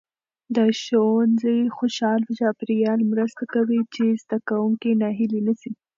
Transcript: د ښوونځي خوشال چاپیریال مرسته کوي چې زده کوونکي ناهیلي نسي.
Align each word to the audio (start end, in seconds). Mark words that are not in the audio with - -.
د 0.55 0.57
ښوونځي 0.81 1.57
خوشال 1.77 2.21
چاپیریال 2.39 2.99
مرسته 3.11 3.43
کوي 3.53 3.81
چې 3.93 4.03
زده 4.21 4.37
کوونکي 4.49 4.91
ناهیلي 5.01 5.39
نسي. 5.47 5.71